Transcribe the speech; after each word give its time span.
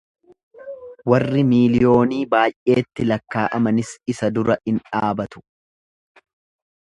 warri 1.11 1.43
miliyoonii 1.49 2.21
baay'eetti 2.31 3.05
lakkaa'amanis 3.11 3.93
isa 4.15 4.33
dura 4.39 4.55
in 4.73 4.79
dhaabatu; 4.87 5.45